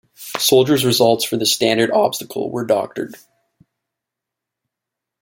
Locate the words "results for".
0.83-1.37